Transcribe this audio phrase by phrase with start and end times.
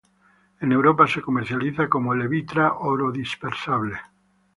[0.61, 3.99] En Europa se comercializa como Levitra-Orodispersable.